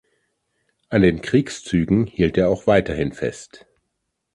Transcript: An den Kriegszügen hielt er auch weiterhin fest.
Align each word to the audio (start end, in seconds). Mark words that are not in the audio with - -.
An 0.89 1.03
den 1.03 1.21
Kriegszügen 1.21 2.07
hielt 2.07 2.35
er 2.35 2.49
auch 2.49 2.65
weiterhin 2.65 3.11
fest. 3.13 3.67